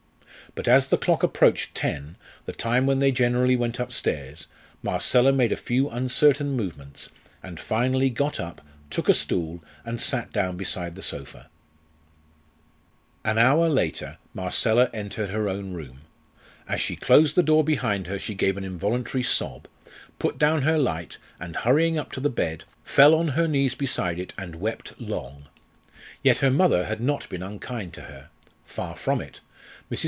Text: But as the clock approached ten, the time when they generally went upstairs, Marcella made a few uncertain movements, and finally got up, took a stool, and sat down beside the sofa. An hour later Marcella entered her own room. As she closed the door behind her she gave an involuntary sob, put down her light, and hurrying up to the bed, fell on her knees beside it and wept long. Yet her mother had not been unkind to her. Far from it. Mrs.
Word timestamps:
But 0.53 0.67
as 0.67 0.87
the 0.87 0.97
clock 0.97 1.23
approached 1.23 1.73
ten, 1.75 2.17
the 2.43 2.51
time 2.51 2.85
when 2.85 2.99
they 2.99 3.13
generally 3.13 3.55
went 3.55 3.79
upstairs, 3.79 4.47
Marcella 4.83 5.31
made 5.31 5.53
a 5.53 5.55
few 5.55 5.89
uncertain 5.89 6.57
movements, 6.57 7.07
and 7.41 7.57
finally 7.57 8.09
got 8.09 8.37
up, 8.37 8.61
took 8.89 9.07
a 9.07 9.13
stool, 9.13 9.63
and 9.85 10.01
sat 10.01 10.33
down 10.33 10.57
beside 10.57 10.95
the 10.95 11.01
sofa. 11.01 11.47
An 13.23 13.37
hour 13.37 13.69
later 13.69 14.17
Marcella 14.33 14.89
entered 14.93 15.29
her 15.29 15.47
own 15.47 15.71
room. 15.71 16.01
As 16.67 16.81
she 16.81 16.97
closed 16.97 17.35
the 17.35 17.43
door 17.43 17.63
behind 17.63 18.07
her 18.07 18.19
she 18.19 18.35
gave 18.35 18.57
an 18.57 18.65
involuntary 18.65 19.23
sob, 19.23 19.69
put 20.19 20.37
down 20.37 20.63
her 20.63 20.77
light, 20.77 21.17
and 21.39 21.55
hurrying 21.55 21.97
up 21.97 22.11
to 22.11 22.19
the 22.19 22.29
bed, 22.29 22.65
fell 22.83 23.15
on 23.15 23.29
her 23.29 23.47
knees 23.47 23.73
beside 23.73 24.19
it 24.19 24.33
and 24.37 24.55
wept 24.57 24.99
long. 24.99 25.45
Yet 26.21 26.39
her 26.39 26.51
mother 26.51 26.87
had 26.87 26.99
not 26.99 27.29
been 27.29 27.41
unkind 27.43 27.93
to 27.93 28.01
her. 28.01 28.31
Far 28.65 28.97
from 28.97 29.21
it. 29.21 29.39
Mrs. 29.39 29.41